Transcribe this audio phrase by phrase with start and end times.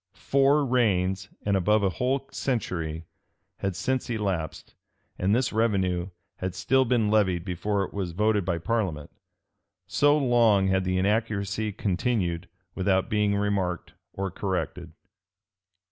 [0.07, 3.05] [*] Four reigns, and above a whole century,
[3.57, 4.73] had since elapsed;
[5.19, 9.11] and this revenue had still been levied before it was voted by parliament:
[9.85, 14.93] so long had the inaccuracy continued, without being remarked or corrected.